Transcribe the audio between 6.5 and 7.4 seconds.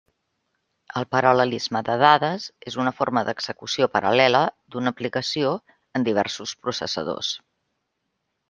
processadors.